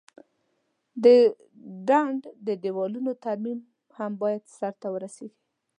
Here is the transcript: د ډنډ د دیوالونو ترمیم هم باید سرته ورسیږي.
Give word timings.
د 1.03 1.05
ډنډ 1.87 2.21
د 2.47 2.47
دیوالونو 2.63 3.11
ترمیم 3.25 3.59
هم 3.97 4.11
باید 4.21 4.43
سرته 4.57 4.87
ورسیږي. 4.91 5.35